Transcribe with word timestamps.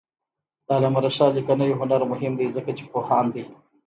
د 0.65 0.67
علامه 0.77 0.99
رشاد 1.05 1.31
لیکنی 1.37 1.77
هنر 1.79 2.01
مهم 2.11 2.33
دی 2.39 2.47
ځکه 2.55 2.71
چې 2.77 2.83
پوهاند 2.91 3.29
دی. 3.35 3.43